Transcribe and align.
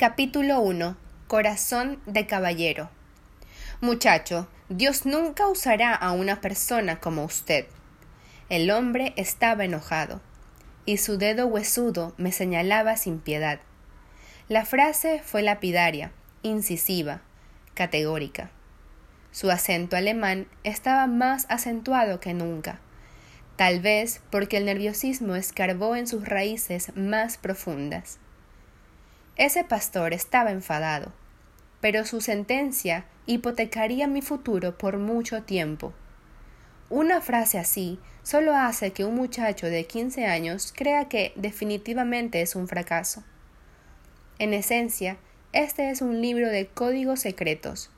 Capítulo 0.00 0.62
1. 0.62 0.96
Corazón 1.28 2.00
de 2.06 2.26
caballero. 2.26 2.88
Muchacho, 3.82 4.48
Dios 4.70 5.04
nunca 5.04 5.46
usará 5.46 5.94
a 5.94 6.12
una 6.12 6.40
persona 6.40 7.00
como 7.00 7.22
usted. 7.22 7.66
El 8.48 8.70
hombre 8.70 9.12
estaba 9.16 9.66
enojado, 9.66 10.22
y 10.86 10.96
su 10.96 11.18
dedo 11.18 11.48
huesudo 11.48 12.14
me 12.16 12.32
señalaba 12.32 12.96
sin 12.96 13.18
piedad. 13.18 13.60
La 14.48 14.64
frase 14.64 15.20
fue 15.22 15.42
lapidaria, 15.42 16.12
incisiva, 16.42 17.20
categórica. 17.74 18.50
Su 19.32 19.50
acento 19.50 19.98
alemán 19.98 20.46
estaba 20.64 21.08
más 21.08 21.44
acentuado 21.50 22.20
que 22.20 22.32
nunca, 22.32 22.80
tal 23.56 23.80
vez 23.80 24.22
porque 24.30 24.56
el 24.56 24.64
nerviosismo 24.64 25.34
escarbó 25.34 25.94
en 25.94 26.06
sus 26.06 26.26
raíces 26.26 26.96
más 26.96 27.36
profundas. 27.36 28.18
Ese 29.40 29.64
pastor 29.64 30.12
estaba 30.12 30.50
enfadado, 30.50 31.14
pero 31.80 32.04
su 32.04 32.20
sentencia 32.20 33.06
hipotecaría 33.24 34.06
mi 34.06 34.20
futuro 34.20 34.76
por 34.76 34.98
mucho 34.98 35.44
tiempo. 35.44 35.94
Una 36.90 37.22
frase 37.22 37.56
así 37.56 37.98
solo 38.22 38.54
hace 38.54 38.92
que 38.92 39.06
un 39.06 39.14
muchacho 39.14 39.68
de 39.68 39.86
quince 39.86 40.26
años 40.26 40.74
crea 40.76 41.08
que 41.08 41.32
definitivamente 41.36 42.42
es 42.42 42.54
un 42.54 42.68
fracaso. 42.68 43.24
En 44.38 44.52
esencia, 44.52 45.16
este 45.54 45.88
es 45.88 46.02
un 46.02 46.20
libro 46.20 46.50
de 46.50 46.66
códigos 46.66 47.20
secretos, 47.20 47.90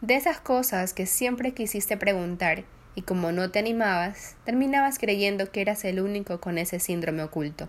de 0.00 0.14
esas 0.14 0.38
cosas 0.38 0.94
que 0.94 1.06
siempre 1.06 1.54
quisiste 1.54 1.96
preguntar 1.96 2.62
y 2.94 3.02
como 3.02 3.32
no 3.32 3.50
te 3.50 3.58
animabas, 3.58 4.36
terminabas 4.44 5.00
creyendo 5.00 5.50
que 5.50 5.60
eras 5.60 5.84
el 5.84 5.98
único 5.98 6.40
con 6.40 6.56
ese 6.56 6.78
síndrome 6.78 7.24
oculto. 7.24 7.68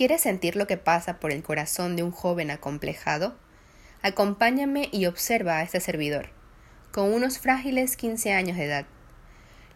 ¿Quieres 0.00 0.22
sentir 0.22 0.56
lo 0.56 0.66
que 0.66 0.78
pasa 0.78 1.20
por 1.20 1.30
el 1.30 1.42
corazón 1.42 1.94
de 1.94 2.02
un 2.02 2.10
joven 2.10 2.50
acomplejado? 2.50 3.36
Acompáñame 4.00 4.88
y 4.92 5.04
observa 5.04 5.58
a 5.58 5.62
este 5.62 5.78
servidor, 5.78 6.30
con 6.90 7.12
unos 7.12 7.38
frágiles 7.38 7.98
quince 7.98 8.32
años 8.32 8.56
de 8.56 8.64
edad. 8.64 8.86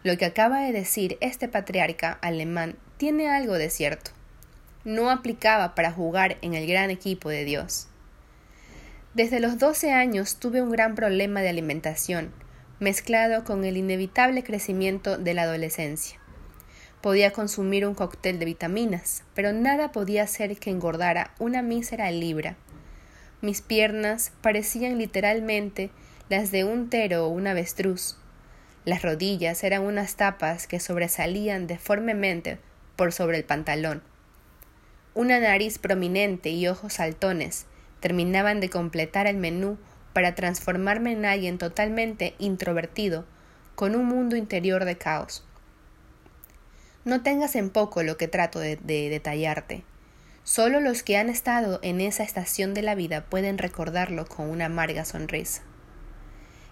Lo 0.01 0.17
que 0.17 0.25
acaba 0.25 0.61
de 0.61 0.71
decir 0.71 1.19
este 1.21 1.47
patriarca 1.47 2.17
alemán 2.23 2.75
tiene 2.97 3.29
algo 3.29 3.53
de 3.53 3.69
cierto. 3.69 4.09
No 4.83 5.11
aplicaba 5.11 5.75
para 5.75 5.91
jugar 5.91 6.37
en 6.41 6.55
el 6.55 6.65
gran 6.65 6.89
equipo 6.89 7.29
de 7.29 7.45
Dios. 7.45 7.87
Desde 9.13 9.39
los 9.39 9.59
doce 9.59 9.91
años 9.91 10.37
tuve 10.37 10.63
un 10.63 10.71
gran 10.71 10.95
problema 10.95 11.41
de 11.41 11.49
alimentación, 11.49 12.33
mezclado 12.79 13.43
con 13.43 13.63
el 13.63 13.77
inevitable 13.77 14.43
crecimiento 14.43 15.19
de 15.19 15.35
la 15.35 15.43
adolescencia. 15.43 16.19
Podía 17.05 17.29
consumir 17.29 17.85
un 17.85 17.93
cóctel 17.93 18.39
de 18.39 18.45
vitaminas, 18.45 19.23
pero 19.35 19.53
nada 19.53 19.91
podía 19.91 20.23
hacer 20.23 20.57
que 20.57 20.71
engordara 20.71 21.35
una 21.37 21.61
mísera 21.61 22.09
libra. 22.09 22.55
Mis 23.41 23.61
piernas 23.61 24.31
parecían 24.41 24.97
literalmente 24.97 25.91
las 26.29 26.49
de 26.49 26.63
un 26.63 26.89
tero 26.89 27.27
o 27.27 27.29
un 27.29 27.45
avestruz. 27.45 28.17
Las 28.85 29.03
rodillas 29.03 29.63
eran 29.63 29.83
unas 29.83 30.15
tapas 30.15 30.65
que 30.65 30.79
sobresalían 30.79 31.67
deformemente 31.67 32.57
por 32.95 33.11
sobre 33.13 33.37
el 33.37 33.43
pantalón. 33.43 34.01
Una 35.13 35.39
nariz 35.39 35.77
prominente 35.77 36.49
y 36.49 36.67
ojos 36.67 36.93
saltones 36.93 37.67
terminaban 37.99 38.59
de 38.59 38.71
completar 38.71 39.27
el 39.27 39.37
menú 39.37 39.77
para 40.11 40.33
transformarme 40.33 41.11
en 41.11 41.25
alguien 41.25 41.59
totalmente 41.59 42.33
introvertido, 42.39 43.25
con 43.75 43.95
un 43.95 44.07
mundo 44.07 44.35
interior 44.35 44.85
de 44.85 44.97
caos. 44.97 45.45
No 47.05 47.21
tengas 47.21 47.55
en 47.55 47.69
poco 47.69 48.01
lo 48.01 48.17
que 48.17 48.27
trato 48.27 48.57
de, 48.57 48.77
detallarte. 48.77 49.83
Solo 50.43 50.79
los 50.79 51.03
que 51.03 51.17
han 51.17 51.29
estado 51.29 51.79
en 51.83 52.01
esa 52.01 52.23
estación 52.23 52.73
de 52.73 52.81
la 52.81 52.95
vida 52.95 53.25
pueden 53.25 53.59
recordarlo 53.59 54.25
con 54.25 54.49
una 54.49 54.65
amarga 54.65 55.05
sonrisa. 55.05 55.61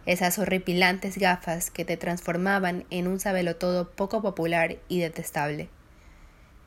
Esas 0.07 0.39
horripilantes 0.39 1.19
gafas 1.19 1.69
que 1.69 1.85
te 1.85 1.97
transformaban 1.97 2.85
en 2.89 3.07
un 3.07 3.19
sabelotodo 3.19 3.91
poco 3.91 4.23
popular 4.23 4.77
y 4.89 4.99
detestable. 4.99 5.69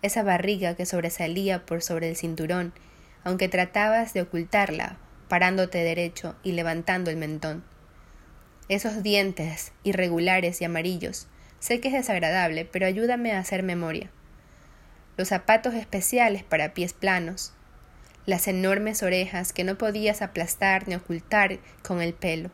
Esa 0.00 0.22
barriga 0.22 0.76
que 0.76 0.86
sobresalía 0.86 1.66
por 1.66 1.82
sobre 1.82 2.08
el 2.08 2.14
cinturón, 2.14 2.72
aunque 3.24 3.48
tratabas 3.48 4.14
de 4.14 4.22
ocultarla, 4.22 4.96
parándote 5.28 5.78
derecho 5.78 6.36
y 6.44 6.52
levantando 6.52 7.10
el 7.10 7.16
mentón. 7.16 7.64
Esos 8.68 9.02
dientes 9.02 9.72
irregulares 9.82 10.60
y 10.60 10.64
amarillos, 10.64 11.26
Sé 11.58 11.80
que 11.80 11.88
es 11.88 11.94
desagradable, 11.94 12.64
pero 12.64 12.86
ayúdame 12.86 13.32
a 13.32 13.38
hacer 13.38 13.62
memoria. 13.62 14.10
Los 15.16 15.28
zapatos 15.28 15.74
especiales 15.74 16.44
para 16.44 16.74
pies 16.74 16.92
planos, 16.92 17.52
las 18.26 18.48
enormes 18.48 19.02
orejas 19.02 19.52
que 19.52 19.64
no 19.64 19.78
podías 19.78 20.20
aplastar 20.20 20.88
ni 20.88 20.94
ocultar 20.94 21.58
con 21.82 22.02
el 22.02 22.12
pelo, 22.12 22.50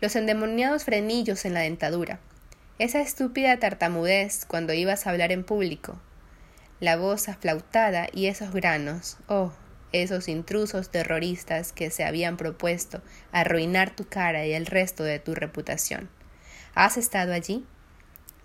los 0.00 0.16
endemoniados 0.16 0.84
frenillos 0.84 1.44
en 1.44 1.54
la 1.54 1.60
dentadura, 1.60 2.20
esa 2.78 3.00
estúpida 3.00 3.58
tartamudez 3.58 4.46
cuando 4.46 4.72
ibas 4.72 5.06
a 5.06 5.10
hablar 5.10 5.32
en 5.32 5.44
público, 5.44 6.00
la 6.80 6.96
voz 6.96 7.28
aflautada 7.28 8.06
y 8.12 8.26
esos 8.26 8.52
granos, 8.52 9.18
oh, 9.28 9.52
esos 9.92 10.28
intrusos 10.28 10.90
terroristas 10.90 11.72
que 11.72 11.90
se 11.90 12.04
habían 12.04 12.36
propuesto 12.36 13.02
arruinar 13.32 13.90
tu 13.90 14.08
cara 14.08 14.46
y 14.46 14.52
el 14.54 14.64
resto 14.66 15.04
de 15.04 15.18
tu 15.18 15.34
reputación. 15.34 16.08
¿Has 16.74 16.96
estado 16.96 17.34
allí? 17.34 17.66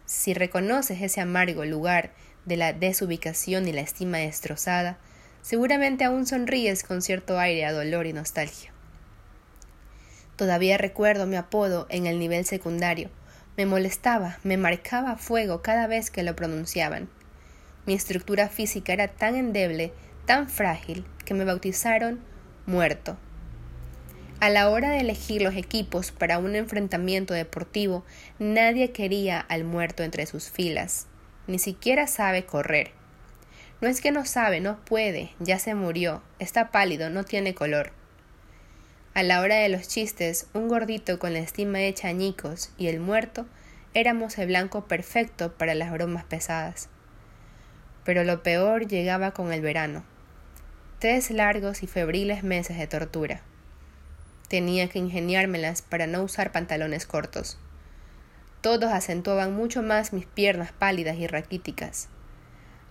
Si 0.06 0.34
reconoces 0.34 1.02
ese 1.02 1.22
amargo 1.22 1.66
lugar 1.66 2.12
de 2.46 2.58
la 2.58 2.74
desubicación 2.74 3.68
y 3.68 3.74
la 3.74 3.82
estima 3.82 4.20
destrozada, 4.20 4.98
seguramente 5.42 6.04
aún 6.04 6.26
sonríes 6.26 6.84
con 6.84 7.02
cierto 7.02 7.40
aire 7.40 7.66
a 7.66 7.74
dolor 7.74 8.06
y 8.06 8.14
nostalgia. 8.14 8.72
Todavía 10.36 10.78
recuerdo 10.78 11.26
mi 11.26 11.38
apodo 11.38 11.88
en 11.90 12.06
el 12.06 12.20
nivel 12.20 12.46
secundario. 12.46 13.10
Me 13.58 13.66
molestaba, 13.66 14.38
me 14.44 14.58
marcaba 14.58 15.16
fuego 15.16 15.62
cada 15.62 15.88
vez 15.88 16.12
que 16.12 16.24
lo 16.24 16.36
pronunciaban. 16.36 17.10
Mi 17.86 17.94
estructura 17.94 18.50
física 18.50 18.94
era 18.94 19.08
tan 19.08 19.36
endeble, 19.36 19.94
tan 20.26 20.50
frágil, 20.50 21.06
que 21.24 21.34
me 21.34 21.46
bautizaron 21.46 22.20
muerto. 22.66 23.18
A 24.42 24.50
la 24.50 24.70
hora 24.70 24.92
de 24.92 25.00
elegir 25.00 25.42
los 25.42 25.56
equipos 25.56 26.12
para 26.12 26.40
un 26.40 26.56
enfrentamiento 26.56 27.34
deportivo, 27.34 28.04
nadie 28.38 28.92
quería 28.92 29.40
al 29.40 29.64
muerto 29.64 30.04
entre 30.04 30.26
sus 30.26 30.52
filas. 30.52 31.08
Ni 31.48 31.58
siquiera 31.58 32.06
sabe 32.06 32.46
correr. 32.46 32.92
No 33.80 33.88
es 33.88 34.02
que 34.02 34.12
no 34.12 34.26
sabe, 34.26 34.60
no 34.60 34.84
puede, 34.84 35.32
ya 35.40 35.58
se 35.58 35.74
murió, 35.74 36.22
está 36.38 36.70
pálido, 36.70 37.10
no 37.10 37.24
tiene 37.24 37.56
color. 37.56 37.92
A 39.14 39.24
la 39.24 39.40
hora 39.40 39.56
de 39.56 39.70
los 39.70 39.88
chistes, 39.88 40.48
un 40.54 40.68
gordito 40.68 41.18
con 41.18 41.32
la 41.32 41.40
estima 41.40 41.82
hecha 41.82 42.10
añicos 42.10 42.72
y 42.78 42.88
el 42.88 43.00
muerto 43.00 43.46
éramos 43.94 44.38
el 44.38 44.48
blanco 44.48 44.86
perfecto 44.86 45.54
para 45.54 45.74
las 45.74 45.92
bromas 45.94 46.26
pesadas. 46.26 46.90
Pero 48.04 48.26
lo 48.26 48.44
peor 48.44 48.88
llegaba 48.88 49.32
con 49.32 49.54
el 49.54 49.62
verano. 49.62 50.04
Tres 51.00 51.32
largos 51.32 51.82
y 51.84 51.88
febriles 51.88 52.44
meses 52.44 52.78
de 52.78 52.88
tortura. 52.88 53.42
Tenía 54.48 54.90
que 54.90 55.00
ingeniármelas 55.00 55.82
para 55.82 56.06
no 56.06 56.22
usar 56.22 56.52
pantalones 56.52 57.08
cortos. 57.08 57.58
Todos 58.62 58.92
acentuaban 58.92 59.56
mucho 59.56 59.82
más 59.82 60.14
mis 60.14 60.26
piernas 60.26 60.72
pálidas 60.72 61.18
y 61.18 61.28
raquíticas. 61.28 62.10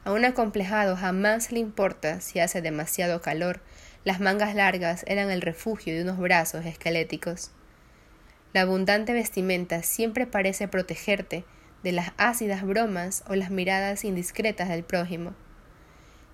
A 0.04 0.12
un 0.12 0.24
acomplejado 0.24 0.96
jamás 0.96 1.52
le 1.52 1.60
importa 1.60 2.20
si 2.20 2.40
hace 2.40 2.60
demasiado 2.60 3.20
calor, 3.20 3.60
las 4.04 4.20
mangas 4.20 4.54
largas 4.54 5.04
eran 5.06 5.30
el 5.30 5.40
refugio 5.40 5.94
de 5.94 6.02
unos 6.02 6.18
brazos 6.18 6.66
esqueléticos. 6.66 7.50
La 8.52 8.62
abundante 8.62 9.12
vestimenta 9.12 9.82
siempre 9.82 10.26
parece 10.26 10.68
protegerte 10.68 11.44
de 11.82 11.92
las 11.92 12.12
ácidas 12.18 12.62
bromas 12.64 13.24
o 13.28 13.34
las 13.34 13.50
miradas 13.50 14.04
indiscretas 14.04 14.68
del 14.68 14.84
prójimo. 14.84 15.34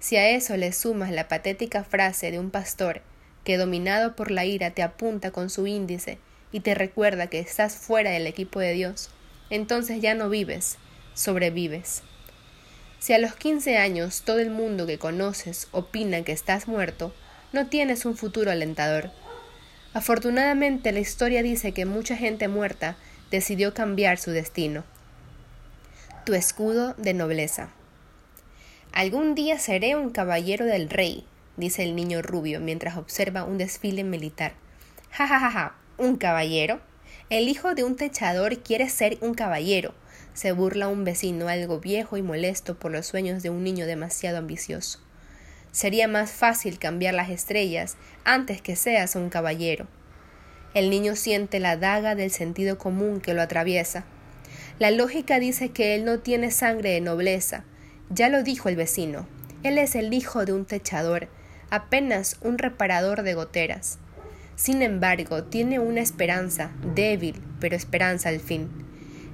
Si 0.01 0.17
a 0.17 0.31
eso 0.31 0.57
le 0.57 0.73
sumas 0.73 1.11
la 1.11 1.29
patética 1.29 1.85
frase 1.85 2.31
de 2.31 2.39
un 2.39 2.51
pastor 2.51 3.03
que 3.51 3.59
dominado 3.59 4.15
por 4.15 4.31
la 4.31 4.45
ira 4.45 4.71
te 4.71 4.81
apunta 4.81 5.33
con 5.33 5.51
su 5.51 5.67
índice 5.67 6.19
y 6.53 6.61
te 6.61 6.77
recuerda 6.77 7.27
que 7.27 7.41
estás 7.41 7.75
fuera 7.75 8.13
del 8.13 8.29
equipo 8.29 8.61
de 8.61 8.75
Dios, 8.75 9.11
entonces 9.51 10.01
ya 10.01 10.15
no 10.15 10.29
vives, 10.29 10.79
sobrevives. 11.15 12.05
Si 13.01 13.13
a 13.13 13.19
los 13.19 13.35
quince 13.35 13.77
años 13.77 14.23
todo 14.23 14.39
el 14.39 14.51
mundo 14.51 14.87
que 14.87 14.99
conoces 14.99 15.67
opina 15.73 16.23
que 16.23 16.31
estás 16.31 16.69
muerto, 16.69 17.13
no 17.53 17.67
tienes 17.67 18.05
un 18.05 18.17
futuro 18.17 18.53
alentador. 18.53 19.11
Afortunadamente 19.95 20.93
la 20.93 21.01
historia 21.01 21.43
dice 21.43 21.73
que 21.73 21.87
mucha 21.87 22.17
gente 22.17 22.47
muerta 22.47 22.95
decidió 23.33 23.75
cambiar 23.75 24.19
su 24.19 24.31
destino. 24.31 24.85
Tu 26.25 26.35
escudo 26.35 26.95
de 26.99 27.15
nobleza. 27.15 27.71
Algún 28.93 29.35
día 29.35 29.59
seré 29.59 29.97
un 29.97 30.11
caballero 30.11 30.67
del 30.67 30.89
rey, 30.89 31.25
dice 31.57 31.83
el 31.83 31.97
niño 31.97 32.23
rubio 32.23 32.61
mientras 32.61 32.97
observa 32.97 33.45
un 33.45 33.59
desfile 33.59 34.05
militar. 34.05 34.55
Ja 35.11 35.27
ja 35.27 35.41
ja 35.41 35.51
ja, 35.51 35.77
¿un 35.99 36.17
caballero? 36.17 36.81
El 37.29 37.49
hijo 37.49 37.75
de 37.75 37.85
un 37.85 37.97
techador 37.97 38.59
quiere 38.59 38.89
ser 38.89 39.19
un 39.21 39.35
caballero. 39.35 39.95
Se 40.35 40.53
burla 40.53 40.89
un 40.89 41.05
vecino 41.05 41.49
algo 41.49 41.81
viejo 41.81 42.17
y 42.17 42.23
molesto 42.23 42.79
por 42.79 42.93
los 42.93 43.07
sueños 43.07 43.43
de 43.43 43.51
un 43.51 43.63
niño 43.63 43.87
demasiado 43.87 44.39
ambicioso. 44.39 45.01
Sería 45.73 46.09
más 46.09 46.33
fácil 46.33 46.79
cambiar 46.79 47.15
las 47.15 47.31
estrellas 47.31 47.97
antes 48.25 48.61
que 48.61 48.75
seas 48.75 49.15
un 49.15 49.29
caballero. 49.29 49.87
El 50.75 50.91
niño 50.91 51.17
siente 51.17 51.61
la 51.61 51.77
daga 51.77 52.15
del 52.15 52.31
sentido 52.31 52.79
común 52.79 53.21
que 53.21 53.35
lo 53.35 53.43
atraviesa. 53.43 54.05
La 54.79 54.91
lógica 54.91 55.39
dice 55.39 55.71
que 55.71 55.95
él 55.95 56.05
no 56.05 56.21
tiene 56.21 56.51
sangre 56.51 56.91
de 56.91 57.01
nobleza. 57.01 57.65
Ya 58.09 58.29
lo 58.29 58.43
dijo 58.43 58.69
el 58.69 58.77
vecino. 58.77 59.27
Él 59.63 59.79
es 59.79 59.95
el 59.95 60.13
hijo 60.15 60.45
de 60.45 60.53
un 60.53 60.65
techador, 60.65 61.29
apenas 61.71 62.37
un 62.43 62.59
reparador 62.59 63.23
de 63.23 63.35
goteras. 63.35 63.99
Sin 64.57 64.83
embargo, 64.83 65.45
tiene 65.45 65.79
una 65.79 66.01
esperanza, 66.01 66.71
débil, 66.95 67.41
pero 67.61 67.77
esperanza 67.77 68.29
al 68.29 68.41
fin. 68.41 68.69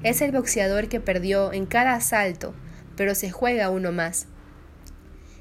Es 0.02 0.20
el 0.20 0.30
boxeador 0.30 0.88
que 0.88 1.00
perdió 1.00 1.52
en 1.52 1.66
cada 1.66 1.94
asalto, 1.94 2.54
pero 2.96 3.14
se 3.14 3.30
juega 3.30 3.70
uno 3.70 3.90
más. 3.90 4.26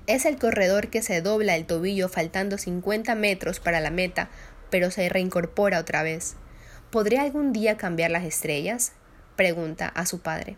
Es 0.08 0.26
el 0.26 0.38
corredor 0.38 0.88
que 0.88 1.02
se 1.02 1.22
dobla 1.22 1.56
el 1.56 1.66
tobillo 1.66 2.10
faltando 2.10 2.58
50 2.58 3.14
metros 3.16 3.60
para 3.60 3.80
la 3.80 3.92
meta, 3.92 4.30
pero 4.70 4.92
se 4.92 5.10
reincorpora 5.10 5.80
otra 5.80 6.04
vez. 6.04 6.36
¿Podré 6.92 7.20
algún 7.20 7.54
día 7.54 7.78
cambiar 7.78 8.12
las 8.12 8.24
estrellas? 8.24 8.94
pregunta 9.36 9.88
a 9.88 10.06
su 10.06 10.22
padre. 10.22 10.58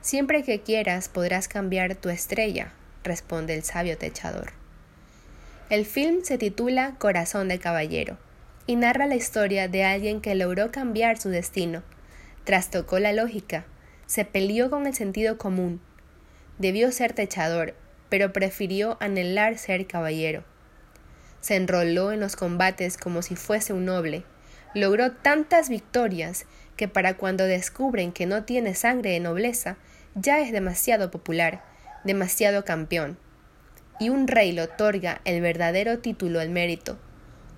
Siempre 0.00 0.42
que 0.42 0.62
quieras 0.62 1.08
podrás 1.08 1.46
cambiar 1.46 1.94
tu 1.94 2.08
estrella, 2.08 2.72
responde 3.04 3.54
el 3.54 3.62
sabio 3.62 3.98
techador. 3.98 4.61
El 5.72 5.86
film 5.86 6.22
se 6.22 6.36
titula 6.36 6.96
Corazón 6.98 7.48
de 7.48 7.58
Caballero 7.58 8.18
y 8.66 8.76
narra 8.76 9.06
la 9.06 9.14
historia 9.14 9.68
de 9.68 9.84
alguien 9.84 10.20
que 10.20 10.34
logró 10.34 10.70
cambiar 10.70 11.18
su 11.18 11.30
destino, 11.30 11.82
trastocó 12.44 12.98
la 12.98 13.14
lógica, 13.14 13.64
se 14.04 14.26
peleó 14.26 14.68
con 14.68 14.86
el 14.86 14.92
sentido 14.92 15.38
común. 15.38 15.80
Debió 16.58 16.92
ser 16.92 17.14
techador, 17.14 17.74
pero 18.10 18.34
prefirió 18.34 18.98
anhelar 19.00 19.56
ser 19.56 19.86
caballero. 19.86 20.44
Se 21.40 21.56
enroló 21.56 22.12
en 22.12 22.20
los 22.20 22.36
combates 22.36 22.98
como 22.98 23.22
si 23.22 23.34
fuese 23.34 23.72
un 23.72 23.86
noble. 23.86 24.24
Logró 24.74 25.12
tantas 25.12 25.70
victorias 25.70 26.44
que 26.76 26.86
para 26.86 27.16
cuando 27.16 27.44
descubren 27.44 28.12
que 28.12 28.26
no 28.26 28.44
tiene 28.44 28.74
sangre 28.74 29.12
de 29.12 29.20
nobleza, 29.20 29.78
ya 30.16 30.38
es 30.40 30.52
demasiado 30.52 31.10
popular, 31.10 31.64
demasiado 32.04 32.62
campeón. 32.66 33.16
Y 34.02 34.08
un 34.08 34.26
rey 34.26 34.50
le 34.50 34.62
otorga 34.62 35.20
el 35.24 35.40
verdadero 35.40 36.00
título 36.00 36.40
al 36.40 36.50
mérito, 36.50 36.98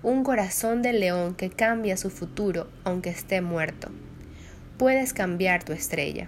un 0.03 0.23
corazón 0.23 0.83
de 0.83 0.93
león 0.93 1.33
que 1.33 1.49
cambia 1.49 1.97
su 1.97 2.11
futuro 2.11 2.67
aunque 2.83 3.09
esté 3.09 3.41
muerto. 3.41 3.89
Puedes 4.77 5.11
cambiar 5.11 5.63
tu 5.63 5.73
estrella. 5.73 6.27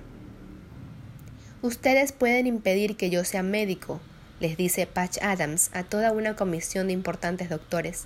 Ustedes 1.61 2.13
pueden 2.13 2.47
impedir 2.47 2.97
que 2.97 3.11
yo 3.11 3.23
sea 3.25 3.43
médico, 3.43 4.01
les 4.39 4.57
dice 4.57 4.87
Patch 4.87 5.19
Adams 5.21 5.69
a 5.75 5.83
toda 5.83 6.11
una 6.11 6.35
comisión 6.35 6.87
de 6.87 6.93
importantes 6.93 7.51
doctores. 7.51 8.05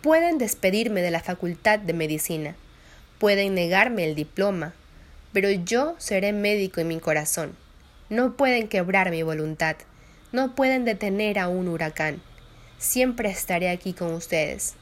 Pueden 0.00 0.38
despedirme 0.38 1.02
de 1.02 1.10
la 1.10 1.20
Facultad 1.20 1.78
de 1.78 1.92
Medicina, 1.92 2.56
pueden 3.18 3.54
negarme 3.54 4.04
el 4.04 4.14
diploma, 4.14 4.72
pero 5.34 5.50
yo 5.50 5.94
seré 5.98 6.32
médico 6.32 6.80
en 6.80 6.88
mi 6.88 7.00
corazón. 7.00 7.54
No 8.08 8.34
pueden 8.34 8.66
quebrar 8.66 9.10
mi 9.10 9.22
voluntad, 9.22 9.76
no 10.34 10.56
pueden 10.56 10.84
detener 10.84 11.38
a 11.38 11.46
un 11.46 11.68
huracán. 11.68 12.20
Siempre 12.78 13.30
estaré 13.30 13.70
aquí 13.70 13.92
con 13.92 14.12
ustedes. 14.14 14.74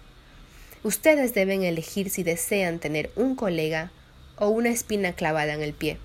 Ustedes 0.83 1.35
deben 1.35 1.63
elegir 1.63 2.09
si 2.09 2.23
desean 2.23 2.79
tener 2.79 3.11
un 3.17 3.37
colega 3.37 3.93
o 4.37 4.49
una 4.49 4.71
espina 4.71 5.13
clavada 5.13 5.53
en 5.53 5.61
el 5.61 5.75
pie. 5.75 5.99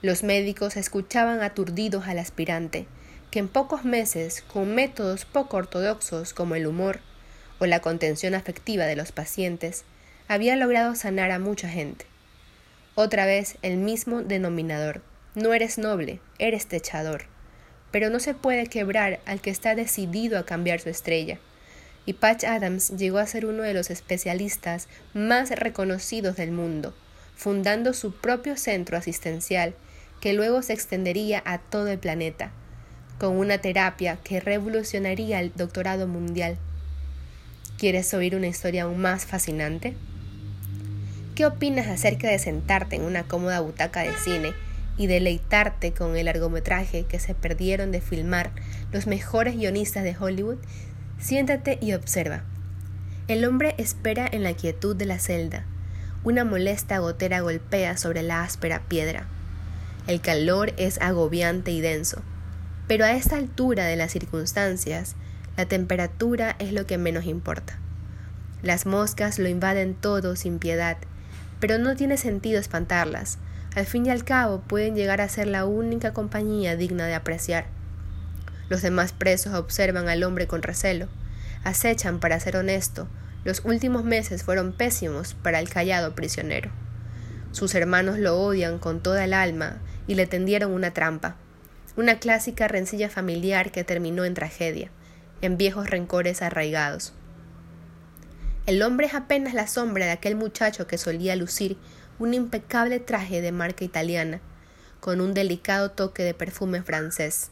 Los 0.00 0.22
médicos 0.22 0.78
escuchaban 0.78 1.42
aturdidos 1.42 2.06
al 2.06 2.18
aspirante, 2.18 2.86
que 3.30 3.40
en 3.40 3.48
pocos 3.48 3.84
meses, 3.84 4.40
con 4.40 4.74
métodos 4.74 5.26
poco 5.26 5.58
ortodoxos 5.58 6.32
como 6.32 6.54
el 6.54 6.66
humor 6.66 7.00
o 7.58 7.66
la 7.66 7.80
contención 7.80 8.34
afectiva 8.34 8.86
de 8.86 8.96
los 8.96 9.12
pacientes, 9.12 9.84
había 10.26 10.56
logrado 10.56 10.94
sanar 10.94 11.32
a 11.32 11.38
mucha 11.38 11.68
gente. 11.68 12.06
Otra 12.94 13.26
vez 13.26 13.58
el 13.60 13.76
mismo 13.76 14.22
denominador. 14.22 15.02
No 15.34 15.52
eres 15.52 15.76
noble, 15.76 16.20
eres 16.38 16.66
techador. 16.66 17.26
Pero 17.90 18.10
no 18.10 18.20
se 18.20 18.34
puede 18.34 18.66
quebrar 18.66 19.20
al 19.26 19.40
que 19.40 19.50
está 19.50 19.74
decidido 19.74 20.38
a 20.38 20.44
cambiar 20.44 20.80
su 20.80 20.88
estrella. 20.88 21.38
Y 22.06 22.14
Patch 22.14 22.44
Adams 22.44 22.90
llegó 22.96 23.18
a 23.18 23.26
ser 23.26 23.46
uno 23.46 23.62
de 23.62 23.74
los 23.74 23.90
especialistas 23.90 24.88
más 25.14 25.50
reconocidos 25.50 26.36
del 26.36 26.52
mundo, 26.52 26.94
fundando 27.36 27.92
su 27.92 28.12
propio 28.12 28.56
centro 28.56 28.96
asistencial, 28.96 29.74
que 30.20 30.32
luego 30.32 30.62
se 30.62 30.72
extendería 30.72 31.42
a 31.44 31.58
todo 31.58 31.88
el 31.88 31.98
planeta, 31.98 32.50
con 33.18 33.36
una 33.36 33.58
terapia 33.58 34.18
que 34.24 34.40
revolucionaría 34.40 35.40
el 35.40 35.52
doctorado 35.54 36.06
mundial. 36.06 36.56
¿Quieres 37.78 38.12
oír 38.14 38.34
una 38.34 38.48
historia 38.48 38.84
aún 38.84 38.98
más 38.98 39.24
fascinante? 39.24 39.94
¿Qué 41.34 41.46
opinas 41.46 41.86
acerca 41.86 42.28
de 42.28 42.38
sentarte 42.38 42.96
en 42.96 43.02
una 43.02 43.22
cómoda 43.22 43.60
butaca 43.60 44.02
de 44.02 44.16
cine 44.16 44.52
y 44.98 45.06
deleitarte 45.06 45.92
con 45.92 46.16
el 46.16 46.26
largometraje 46.26 47.04
que 47.04 47.18
se 47.18 47.34
perdieron 47.34 47.92
de 47.92 48.02
filmar 48.02 48.50
los 48.92 49.06
mejores 49.06 49.56
guionistas 49.56 50.04
de 50.04 50.16
Hollywood? 50.18 50.58
Siéntate 51.18 51.78
y 51.80 51.94
observa. 51.94 52.44
El 53.28 53.44
hombre 53.44 53.74
espera 53.78 54.28
en 54.30 54.42
la 54.42 54.54
quietud 54.54 54.94
de 54.94 55.06
la 55.06 55.18
celda. 55.18 55.64
Una 56.24 56.44
molesta 56.44 56.98
gotera 56.98 57.40
golpea 57.40 57.96
sobre 57.96 58.22
la 58.22 58.42
áspera 58.42 58.82
piedra. 58.88 59.26
El 60.06 60.20
calor 60.20 60.72
es 60.76 61.00
agobiante 61.00 61.70
y 61.70 61.80
denso. 61.80 62.22
Pero 62.86 63.04
a 63.04 63.12
esta 63.12 63.36
altura 63.36 63.84
de 63.84 63.96
las 63.96 64.12
circunstancias, 64.12 65.14
la 65.56 65.66
temperatura 65.66 66.56
es 66.58 66.72
lo 66.72 66.86
que 66.86 66.98
menos 66.98 67.26
importa. 67.26 67.78
Las 68.62 68.86
moscas 68.86 69.38
lo 69.38 69.48
invaden 69.48 69.94
todo 69.94 70.34
sin 70.34 70.58
piedad, 70.58 70.96
pero 71.60 71.78
no 71.78 71.94
tiene 71.96 72.16
sentido 72.16 72.58
espantarlas. 72.58 73.38
Al 73.78 73.86
fin 73.86 74.06
y 74.06 74.10
al 74.10 74.24
cabo 74.24 74.60
pueden 74.60 74.96
llegar 74.96 75.20
a 75.20 75.28
ser 75.28 75.46
la 75.46 75.64
única 75.64 76.12
compañía 76.12 76.74
digna 76.74 77.06
de 77.06 77.14
apreciar. 77.14 77.66
Los 78.68 78.82
demás 78.82 79.12
presos 79.12 79.54
observan 79.54 80.08
al 80.08 80.24
hombre 80.24 80.48
con 80.48 80.62
recelo. 80.62 81.06
Acechan 81.62 82.18
para 82.18 82.40
ser 82.40 82.56
honesto. 82.56 83.06
Los 83.44 83.64
últimos 83.64 84.02
meses 84.02 84.42
fueron 84.42 84.72
pésimos 84.72 85.34
para 85.34 85.60
el 85.60 85.68
callado 85.68 86.16
prisionero. 86.16 86.72
Sus 87.52 87.72
hermanos 87.76 88.18
lo 88.18 88.36
odian 88.36 88.80
con 88.80 89.00
toda 89.00 89.22
el 89.22 89.32
alma 89.32 89.78
y 90.08 90.16
le 90.16 90.26
tendieron 90.26 90.72
una 90.72 90.92
trampa 90.92 91.36
una 91.94 92.18
clásica 92.18 92.68
rencilla 92.68 93.10
familiar 93.10 93.72
que 93.72 93.82
terminó 93.84 94.24
en 94.24 94.34
tragedia, 94.34 94.90
en 95.40 95.56
viejos 95.56 95.90
rencores 95.90 96.42
arraigados. 96.42 97.12
El 98.66 98.82
hombre 98.82 99.06
es 99.06 99.14
apenas 99.14 99.54
la 99.54 99.66
sombra 99.66 100.04
de 100.06 100.12
aquel 100.12 100.36
muchacho 100.36 100.86
que 100.86 100.98
solía 100.98 101.34
lucir 101.36 101.76
un 102.18 102.34
impecable 102.34 103.00
traje 103.00 103.40
de 103.40 103.52
marca 103.52 103.84
italiana, 103.84 104.40
con 105.00 105.20
un 105.20 105.34
delicado 105.34 105.90
toque 105.90 106.22
de 106.22 106.34
perfume 106.34 106.82
francés. 106.82 107.50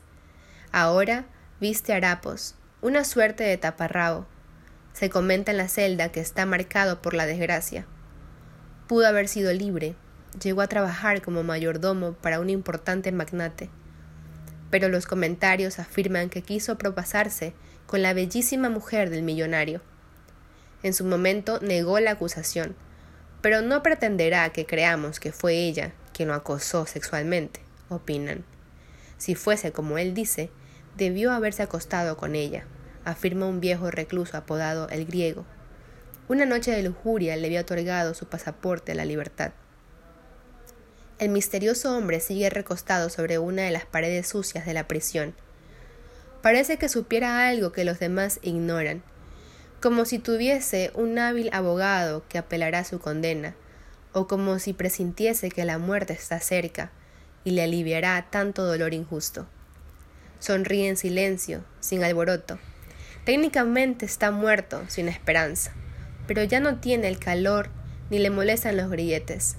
Ahora 0.72 1.26
viste 1.60 1.92
harapos, 1.92 2.54
una 2.82 3.04
suerte 3.04 3.44
de 3.44 3.56
taparrabo. 3.56 4.26
Se 4.92 5.10
comenta 5.10 5.52
en 5.52 5.58
la 5.58 5.68
celda 5.68 6.10
que 6.10 6.20
está 6.20 6.46
marcado 6.46 7.02
por 7.02 7.14
la 7.14 7.26
desgracia. 7.26 7.86
Pudo 8.88 9.06
haber 9.06 9.28
sido 9.28 9.52
libre, 9.52 9.94
llegó 10.42 10.62
a 10.62 10.66
trabajar 10.66 11.22
como 11.22 11.42
mayordomo 11.42 12.12
para 12.14 12.40
un 12.40 12.50
importante 12.50 13.12
magnate 13.12 13.70
pero 14.70 14.88
los 14.88 15.06
comentarios 15.06 15.78
afirman 15.78 16.28
que 16.28 16.42
quiso 16.42 16.76
propasarse 16.76 17.54
con 17.86 18.02
la 18.02 18.12
bellísima 18.12 18.68
mujer 18.68 19.10
del 19.10 19.22
millonario. 19.22 19.80
En 20.82 20.92
su 20.92 21.04
momento 21.04 21.60
negó 21.60 22.00
la 22.00 22.12
acusación, 22.12 22.74
pero 23.40 23.62
no 23.62 23.82
pretenderá 23.82 24.50
que 24.50 24.66
creamos 24.66 25.20
que 25.20 25.32
fue 25.32 25.54
ella 25.54 25.92
quien 26.12 26.28
lo 26.28 26.34
acosó 26.34 26.86
sexualmente, 26.86 27.60
opinan. 27.88 28.44
Si 29.18 29.34
fuese 29.34 29.72
como 29.72 29.98
él 29.98 30.14
dice, 30.14 30.50
debió 30.96 31.32
haberse 31.32 31.62
acostado 31.62 32.16
con 32.16 32.34
ella, 32.34 32.64
afirma 33.04 33.46
un 33.46 33.60
viejo 33.60 33.90
recluso 33.90 34.36
apodado 34.36 34.88
el 34.88 35.06
griego. 35.06 35.44
Una 36.28 36.44
noche 36.44 36.72
de 36.72 36.82
lujuria 36.82 37.36
le 37.36 37.46
había 37.46 37.60
otorgado 37.60 38.14
su 38.14 38.26
pasaporte 38.26 38.92
a 38.92 38.94
la 38.94 39.04
libertad. 39.04 39.52
El 41.18 41.30
misterioso 41.30 41.96
hombre 41.96 42.20
sigue 42.20 42.50
recostado 42.50 43.08
sobre 43.08 43.38
una 43.38 43.62
de 43.62 43.70
las 43.70 43.86
paredes 43.86 44.26
sucias 44.26 44.66
de 44.66 44.74
la 44.74 44.88
prisión. 44.88 45.34
Parece 46.42 46.76
que 46.76 46.88
supiera 46.88 47.46
algo 47.48 47.72
que 47.72 47.84
los 47.84 47.98
demás 47.98 48.38
ignoran, 48.42 49.02
como 49.80 50.04
si 50.04 50.18
tuviese 50.18 50.90
un 50.94 51.18
hábil 51.18 51.50
abogado 51.52 52.24
que 52.28 52.38
apelará 52.38 52.84
su 52.84 52.98
condena, 52.98 53.54
o 54.12 54.26
como 54.26 54.58
si 54.58 54.72
presintiese 54.72 55.50
que 55.50 55.64
la 55.64 55.78
muerte 55.78 56.14
está 56.14 56.40
cerca 56.40 56.90
y 57.44 57.50
le 57.50 57.62
aliviará 57.62 58.26
tanto 58.30 58.64
dolor 58.64 58.94
injusto. 58.94 59.46
Sonríe 60.38 60.88
en 60.88 60.96
silencio, 60.96 61.64
sin 61.80 62.02
alboroto. 62.02 62.58
Técnicamente 63.24 64.06
está 64.06 64.30
muerto, 64.30 64.82
sin 64.88 65.08
esperanza, 65.08 65.72
pero 66.26 66.42
ya 66.44 66.60
no 66.60 66.76
tiene 66.78 67.08
el 67.08 67.18
calor 67.18 67.68
ni 68.10 68.18
le 68.18 68.30
molestan 68.30 68.76
los 68.76 68.90
grilletes. 68.90 69.56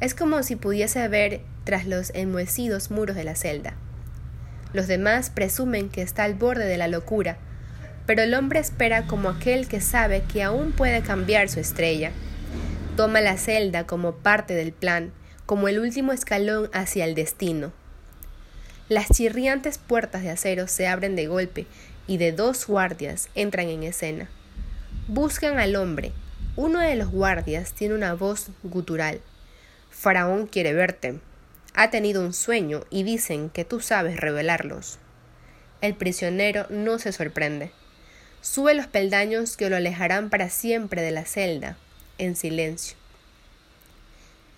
Es 0.00 0.14
como 0.14 0.42
si 0.42 0.56
pudiese 0.56 1.06
ver 1.08 1.42
tras 1.64 1.86
los 1.86 2.10
enmohecidos 2.14 2.90
muros 2.90 3.16
de 3.16 3.24
la 3.24 3.34
celda. 3.34 3.74
Los 4.72 4.86
demás 4.86 5.30
presumen 5.30 5.88
que 5.88 6.02
está 6.02 6.24
al 6.24 6.34
borde 6.34 6.66
de 6.66 6.76
la 6.76 6.88
locura, 6.88 7.38
pero 8.08 8.22
el 8.22 8.32
hombre 8.32 8.58
espera 8.58 9.06
como 9.06 9.28
aquel 9.28 9.68
que 9.68 9.82
sabe 9.82 10.22
que 10.22 10.42
aún 10.42 10.72
puede 10.72 11.02
cambiar 11.02 11.50
su 11.50 11.60
estrella. 11.60 12.10
Toma 12.96 13.20
la 13.20 13.36
celda 13.36 13.86
como 13.86 14.12
parte 14.14 14.54
del 14.54 14.72
plan, 14.72 15.12
como 15.44 15.68
el 15.68 15.78
último 15.78 16.12
escalón 16.12 16.70
hacia 16.72 17.04
el 17.04 17.14
destino. 17.14 17.70
Las 18.88 19.10
chirriantes 19.10 19.76
puertas 19.76 20.22
de 20.22 20.30
acero 20.30 20.68
se 20.68 20.88
abren 20.88 21.16
de 21.16 21.26
golpe 21.26 21.66
y 22.06 22.16
de 22.16 22.32
dos 22.32 22.66
guardias 22.66 23.28
entran 23.34 23.68
en 23.68 23.82
escena. 23.82 24.30
Buscan 25.06 25.58
al 25.58 25.76
hombre. 25.76 26.12
Uno 26.56 26.80
de 26.80 26.96
los 26.96 27.10
guardias 27.10 27.74
tiene 27.74 27.94
una 27.94 28.14
voz 28.14 28.46
gutural. 28.62 29.20
Faraón 29.90 30.46
quiere 30.46 30.72
verte. 30.72 31.20
Ha 31.74 31.90
tenido 31.90 32.22
un 32.22 32.32
sueño 32.32 32.84
y 32.88 33.02
dicen 33.02 33.50
que 33.50 33.66
tú 33.66 33.80
sabes 33.80 34.18
revelarlos. 34.18 34.98
El 35.82 35.94
prisionero 35.94 36.64
no 36.70 36.98
se 36.98 37.12
sorprende. 37.12 37.70
Sube 38.40 38.74
los 38.74 38.86
peldaños 38.86 39.56
que 39.56 39.68
lo 39.68 39.76
alejarán 39.76 40.30
para 40.30 40.48
siempre 40.48 41.02
de 41.02 41.10
la 41.10 41.24
celda, 41.24 41.76
en 42.18 42.36
silencio. 42.36 42.96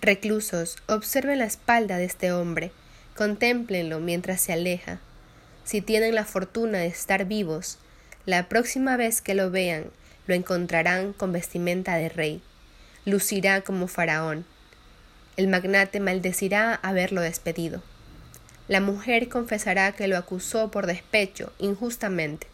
Reclusos, 0.00 0.76
observen 0.86 1.38
la 1.38 1.46
espalda 1.46 1.96
de 1.96 2.04
este 2.04 2.32
hombre, 2.32 2.72
contémplenlo 3.16 4.00
mientras 4.00 4.40
se 4.40 4.52
aleja. 4.52 4.98
Si 5.64 5.80
tienen 5.80 6.14
la 6.14 6.24
fortuna 6.24 6.78
de 6.78 6.86
estar 6.86 7.26
vivos, 7.26 7.78
la 8.26 8.48
próxima 8.48 8.96
vez 8.96 9.20
que 9.20 9.34
lo 9.34 9.50
vean, 9.50 9.86
lo 10.26 10.34
encontrarán 10.34 11.12
con 11.12 11.32
vestimenta 11.32 11.96
de 11.96 12.08
rey. 12.08 12.42
Lucirá 13.04 13.62
como 13.62 13.88
faraón, 13.88 14.44
el 15.36 15.48
magnate 15.48 16.00
maldecirá 16.00 16.74
haberlo 16.74 17.22
despedido. 17.22 17.82
La 18.68 18.80
mujer 18.80 19.28
confesará 19.28 19.92
que 19.92 20.06
lo 20.06 20.18
acusó 20.18 20.70
por 20.70 20.86
despecho 20.86 21.52
injustamente, 21.58 22.46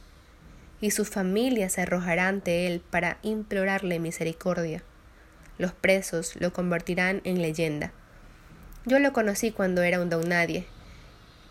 y 0.81 0.91
su 0.91 1.05
familia 1.05 1.69
se 1.69 1.83
arrojará 1.83 2.29
ante 2.29 2.67
él 2.67 2.81
para 2.91 3.19
implorarle 3.23 3.99
misericordia. 3.99 4.83
Los 5.59 5.73
presos 5.73 6.37
lo 6.37 6.53
convertirán 6.53 7.23
en 7.25 7.41
leyenda. 7.41 7.93
Yo 8.85 8.99
lo 8.99 9.13
conocí 9.13 9.51
cuando 9.51 9.83
era 9.83 10.01
un 10.01 10.11
don 10.11 10.29
nadie, 10.29 10.67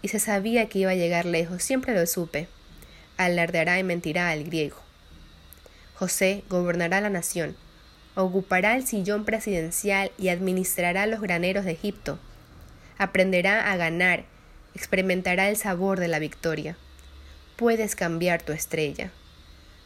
y 0.01 0.09
se 0.09 0.19
sabía 0.19 0.69
que 0.69 0.79
iba 0.79 0.91
a 0.91 0.95
llegar 0.95 1.25
lejos, 1.25 1.63
siempre 1.63 1.93
lo 1.93 2.05
supe. 2.05 2.47
Alardeará 3.17 3.79
y 3.79 3.83
mentirá 3.83 4.29
al 4.29 4.43
griego. 4.43 4.77
José 5.95 6.43
gobernará 6.49 7.01
la 7.01 7.09
nación, 7.09 7.55
ocupará 8.15 8.75
el 8.75 8.85
sillón 8.85 9.25
presidencial 9.25 10.11
y 10.17 10.29
administrará 10.29 11.07
los 11.07 11.21
graneros 11.21 11.65
de 11.65 11.71
Egipto. 11.71 12.19
Aprenderá 12.97 13.71
a 13.71 13.77
ganar, 13.77 14.25
experimentará 14.75 15.49
el 15.49 15.57
sabor 15.57 15.99
de 15.99 16.07
la 16.07 16.19
victoria. 16.19 16.77
Puedes 17.55 17.95
cambiar 17.95 18.41
tu 18.41 18.51
estrella. 18.51 19.11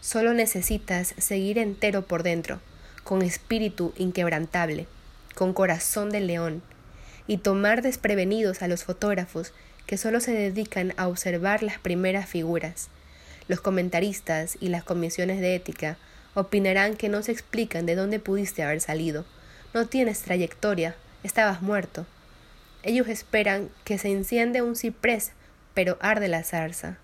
Solo 0.01 0.33
necesitas 0.33 1.13
seguir 1.17 1.57
entero 1.57 2.03
por 2.03 2.23
dentro, 2.23 2.59
con 3.03 3.21
espíritu 3.21 3.93
inquebrantable, 3.97 4.87
con 5.35 5.53
corazón 5.53 6.09
de 6.09 6.21
león, 6.21 6.61
y 7.27 7.37
tomar 7.37 7.81
desprevenidos 7.81 8.61
a 8.61 8.67
los 8.67 8.83
fotógrafos 8.83 9.53
que 9.85 9.97
solo 9.97 10.19
se 10.19 10.31
dedican 10.31 10.93
a 10.97 11.07
observar 11.07 11.63
las 11.63 11.79
primeras 11.79 12.27
figuras. 12.27 12.89
Los 13.47 13.61
comentaristas 13.61 14.57
y 14.59 14.69
las 14.69 14.83
comisiones 14.83 15.39
de 15.39 15.55
ética 15.55 15.97
Opinarán 16.35 16.95
que 16.95 17.09
no 17.09 17.23
se 17.23 17.31
explican 17.31 17.85
de 17.85 17.95
dónde 17.95 18.19
pudiste 18.19 18.63
haber 18.63 18.81
salido. 18.81 19.25
No 19.73 19.87
tienes 19.87 20.21
trayectoria, 20.21 20.95
estabas 21.23 21.61
muerto. 21.61 22.05
Ellos 22.83 23.07
esperan 23.07 23.69
que 23.83 23.97
se 23.97 24.09
enciende 24.09 24.61
un 24.61 24.75
ciprés, 24.75 25.31
pero 25.73 25.97
arde 26.01 26.27
la 26.27 26.43
zarza. 26.43 26.97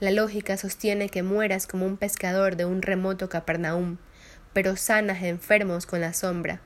La 0.00 0.12
lógica 0.12 0.56
sostiene 0.56 1.08
que 1.08 1.24
mueras 1.24 1.66
como 1.66 1.84
un 1.84 1.96
pescador 1.96 2.54
de 2.54 2.64
un 2.64 2.82
remoto 2.82 3.28
Capernaum, 3.28 3.96
pero 4.52 4.76
sanas 4.76 5.24
enfermos 5.24 5.86
con 5.86 6.00
la 6.00 6.12
sombra. 6.12 6.60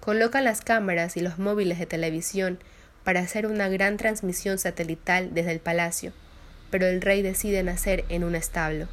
Colocan 0.00 0.42
las 0.42 0.60
cámaras 0.60 1.16
y 1.16 1.20
los 1.20 1.38
móviles 1.38 1.78
de 1.78 1.86
televisión 1.86 2.58
para 3.04 3.20
hacer 3.20 3.46
una 3.46 3.68
gran 3.68 3.96
transmisión 3.96 4.58
satelital 4.58 5.34
desde 5.34 5.52
el 5.52 5.60
palacio, 5.60 6.12
pero 6.70 6.86
el 6.86 7.00
rey 7.00 7.22
decide 7.22 7.62
nacer 7.62 8.04
en 8.08 8.24
un 8.24 8.34
establo. 8.34 8.88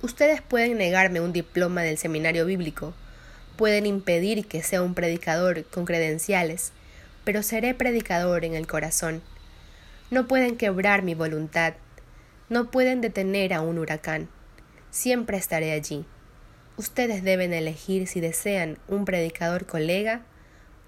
Ustedes 0.00 0.40
pueden 0.40 0.78
negarme 0.78 1.20
un 1.20 1.32
diploma 1.32 1.82
del 1.82 1.98
seminario 1.98 2.46
bíblico, 2.46 2.94
pueden 3.56 3.86
impedir 3.86 4.46
que 4.46 4.62
sea 4.62 4.82
un 4.82 4.94
predicador 4.94 5.64
con 5.64 5.84
credenciales, 5.84 6.72
pero 7.24 7.42
seré 7.42 7.74
predicador 7.74 8.44
en 8.44 8.54
el 8.54 8.68
corazón. 8.68 9.20
No 10.10 10.26
pueden 10.26 10.56
quebrar 10.56 11.02
mi 11.02 11.14
voluntad, 11.14 11.74
no 12.50 12.70
pueden 12.70 13.00
detener 13.00 13.54
a 13.54 13.62
un 13.62 13.78
huracán. 13.78 14.28
Siempre 14.90 15.38
estaré 15.38 15.70
allí. 15.72 16.04
Ustedes 16.76 17.22
deben 17.22 17.54
elegir 17.54 18.08
si 18.08 18.20
desean 18.20 18.76
un 18.88 19.04
predicador 19.04 19.66
colega 19.66 20.22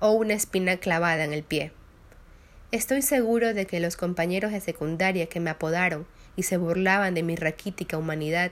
o 0.00 0.11
una 0.11 0.35
espina 0.35 0.76
clavada 0.78 1.23
en 1.23 1.33
el 1.33 1.45
pie. 1.45 1.73
Estoy 2.73 3.00
seguro 3.00 3.54
de 3.54 3.66
que 3.66 3.78
los 3.78 3.97
compañeros 3.97 4.50
de 4.50 4.61
secundaria 4.61 5.26
que 5.26 5.38
me 5.38 5.50
apodaron 5.50 6.07
y 6.35 6.42
se 6.42 6.57
burlaban 6.57 7.14
de 7.14 7.23
mi 7.23 7.37
raquítica 7.37 7.97
humanidad 7.97 8.50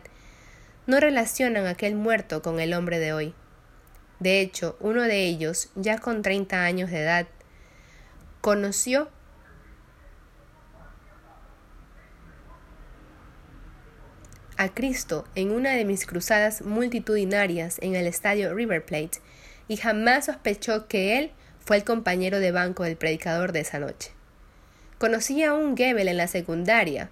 no 0.86 1.00
relacionan 1.00 1.66
a 1.66 1.70
aquel 1.70 1.96
muerto 1.96 2.42
con 2.42 2.60
el 2.60 2.72
hombre 2.74 3.00
de 3.00 3.12
hoy. 3.12 3.34
De 4.20 4.40
hecho, 4.40 4.76
uno 4.78 5.02
de 5.02 5.24
ellos, 5.24 5.70
ya 5.74 5.98
con 5.98 6.22
30 6.22 6.64
años 6.64 6.90
de 6.90 7.00
edad, 7.00 7.26
conoció 8.40 9.08
a 14.60 14.68
Cristo 14.68 15.24
en 15.36 15.52
una 15.52 15.70
de 15.70 15.86
mis 15.86 16.04
cruzadas 16.04 16.60
multitudinarias 16.60 17.78
en 17.80 17.96
el 17.96 18.06
estadio 18.06 18.52
River 18.52 18.84
Plate 18.84 19.20
y 19.68 19.78
jamás 19.78 20.26
sospechó 20.26 20.86
que 20.86 21.16
él 21.16 21.30
fue 21.60 21.78
el 21.78 21.84
compañero 21.84 22.40
de 22.40 22.52
banco 22.52 22.82
del 22.82 22.98
predicador 22.98 23.52
de 23.52 23.60
esa 23.60 23.78
noche. 23.78 24.10
Conocí 24.98 25.42
a 25.42 25.54
un 25.54 25.78
Gebel 25.78 26.08
en 26.08 26.18
la 26.18 26.26
secundaria, 26.26 27.08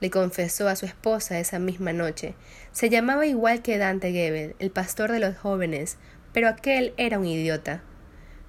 le 0.00 0.08
confesó 0.08 0.66
a 0.66 0.76
su 0.76 0.86
esposa 0.86 1.38
esa 1.38 1.58
misma 1.58 1.92
noche. 1.92 2.34
Se 2.72 2.88
llamaba 2.88 3.26
igual 3.26 3.60
que 3.60 3.76
Dante 3.76 4.10
Gebel, 4.10 4.56
el 4.58 4.70
pastor 4.70 5.12
de 5.12 5.20
los 5.20 5.36
jóvenes, 5.36 5.98
pero 6.32 6.48
aquel 6.48 6.94
era 6.96 7.18
un 7.18 7.26
idiota. 7.26 7.82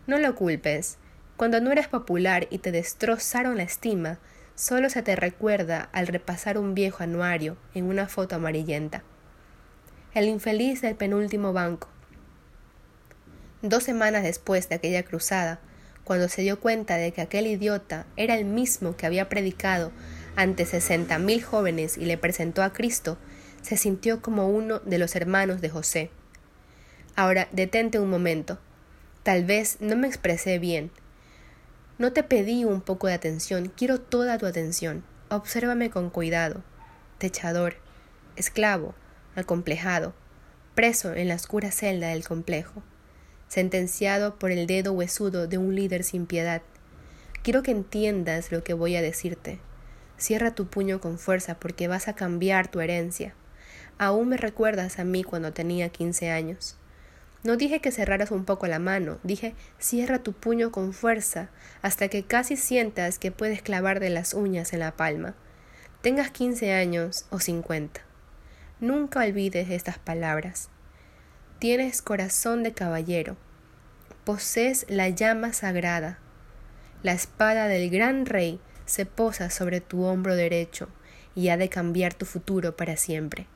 No 0.07 0.17
lo 0.17 0.33
culpes. 0.35 0.97
Cuando 1.35 1.59
no 1.59 1.73
eres 1.73 1.89
popular 1.89 2.47
y 2.49 2.59
te 2.59 2.71
destrozaron 2.71 3.57
la 3.57 3.63
estima, 3.63 4.17
solo 4.59 4.89
se 4.89 5.01
te 5.01 5.15
recuerda 5.15 5.87
al 5.93 6.07
repasar 6.07 6.57
un 6.57 6.75
viejo 6.75 7.01
anuario 7.01 7.55
en 7.73 7.85
una 7.85 8.09
foto 8.09 8.35
amarillenta. 8.35 9.03
El 10.13 10.25
infeliz 10.27 10.81
del 10.81 10.95
penúltimo 10.95 11.53
banco. 11.53 11.87
Dos 13.61 13.83
semanas 13.83 14.23
después 14.23 14.67
de 14.67 14.75
aquella 14.75 15.03
cruzada, 15.03 15.61
cuando 16.03 16.27
se 16.27 16.41
dio 16.41 16.59
cuenta 16.59 16.97
de 16.97 17.13
que 17.13 17.21
aquel 17.21 17.47
idiota 17.47 18.05
era 18.17 18.35
el 18.35 18.43
mismo 18.43 18.97
que 18.97 19.05
había 19.05 19.29
predicado 19.29 19.93
ante 20.35 20.65
sesenta 20.65 21.19
mil 21.19 21.41
jóvenes 21.41 21.97
y 21.97 22.03
le 22.03 22.17
presentó 22.17 22.61
a 22.61 22.73
Cristo, 22.73 23.17
se 23.61 23.77
sintió 23.77 24.21
como 24.21 24.49
uno 24.49 24.79
de 24.79 24.97
los 24.97 25.15
hermanos 25.15 25.61
de 25.61 25.69
José. 25.69 26.11
Ahora, 27.15 27.47
detente 27.53 27.97
un 27.97 28.09
momento. 28.09 28.59
Tal 29.23 29.45
vez 29.45 29.77
no 29.79 29.95
me 29.95 30.07
expresé 30.07 30.59
bien. 30.59 30.91
No 31.99 32.13
te 32.13 32.23
pedí 32.23 32.63
un 32.63 32.79
poco 32.79 33.07
de 33.07 33.13
atención, 33.13 33.73
quiero 33.75 33.99
toda 33.99 34.37
tu 34.37 34.45
atención. 34.45 35.03
Obsérvame 35.29 35.89
con 35.89 36.09
cuidado. 36.09 36.63
Techador, 37.17 37.75
esclavo, 38.37 38.95
acomplejado, 39.35 40.13
preso 40.75 41.13
en 41.13 41.27
la 41.27 41.35
oscura 41.35 41.71
celda 41.71 42.07
del 42.07 42.25
complejo, 42.25 42.83
sentenciado 43.49 44.39
por 44.39 44.51
el 44.51 44.65
dedo 44.65 44.93
huesudo 44.93 45.45
de 45.45 45.57
un 45.57 45.75
líder 45.75 46.05
sin 46.05 46.25
piedad. 46.25 46.61
Quiero 47.43 47.63
que 47.63 47.71
entiendas 47.71 48.49
lo 48.53 48.63
que 48.63 48.73
voy 48.73 48.95
a 48.95 49.01
decirte. 49.01 49.59
Cierra 50.17 50.55
tu 50.55 50.67
puño 50.67 51.01
con 51.01 51.19
fuerza 51.19 51.59
porque 51.59 51.89
vas 51.89 52.07
a 52.07 52.15
cambiar 52.15 52.71
tu 52.71 52.79
herencia. 52.79 53.33
Aún 53.97 54.29
me 54.29 54.37
recuerdas 54.37 54.99
a 54.99 55.03
mí 55.03 55.25
cuando 55.25 55.51
tenía 55.51 55.89
quince 55.89 56.31
años. 56.31 56.77
No 57.43 57.55
dije 57.55 57.79
que 57.79 57.91
cerraras 57.91 58.31
un 58.31 58.43
poco 58.43 58.67
la 58.67 58.79
mano, 58.79 59.17
dije 59.23 59.55
cierra 59.79 60.19
tu 60.19 60.33
puño 60.33 60.71
con 60.71 60.91
fuerza 60.93 61.49
hasta 61.81 62.09
que 62.09 62.23
casi 62.23 62.57
sientas 62.57 63.17
que 63.17 63.31
puedes 63.31 63.61
clavar 63.61 63.99
de 63.99 64.09
las 64.09 64.33
uñas 64.33 64.73
en 64.73 64.79
la 64.79 64.91
palma. 64.91 65.35
Tengas 66.01 66.31
quince 66.31 66.73
años 66.73 67.25
o 67.29 67.39
cincuenta. 67.39 68.01
Nunca 68.81 69.21
olvides 69.21 69.69
estas 69.69 69.97
palabras. 69.97 70.69
Tienes 71.59 72.01
corazón 72.01 72.63
de 72.63 72.73
caballero. 72.73 73.37
Posees 74.25 74.85
la 74.89 75.09
llama 75.09 75.53
sagrada. 75.53 76.19
La 77.03 77.13
espada 77.13 77.67
del 77.67 77.89
gran 77.89 78.25
rey 78.25 78.59
se 78.85 79.05
posa 79.05 79.49
sobre 79.49 79.81
tu 79.81 80.03
hombro 80.03 80.35
derecho 80.35 80.89
y 81.35 81.49
ha 81.49 81.57
de 81.57 81.69
cambiar 81.69 82.13
tu 82.13 82.25
futuro 82.25 82.75
para 82.75 82.97
siempre. 82.97 83.47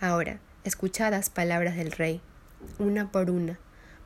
Ahora, 0.00 0.38
escuchad 0.64 1.10
las 1.10 1.28
palabras 1.28 1.76
del 1.76 1.92
rey, 1.92 2.20
una 2.78 3.10
por 3.10 3.30
una, 3.30 3.58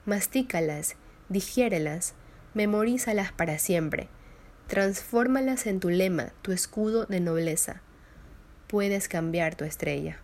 mastícalas, 0.06 0.96
digiérelas, 1.28 2.14
memorízalas 2.54 3.32
para 3.32 3.58
siempre. 3.58 4.08
Transfórmalas 4.66 5.66
en 5.66 5.80
tu 5.80 5.90
lema, 5.90 6.32
tu 6.42 6.52
escudo 6.52 7.06
de 7.06 7.20
nobleza. 7.20 7.82
Puedes 8.66 9.08
cambiar 9.08 9.54
tu 9.54 9.64
estrella. 9.64 10.20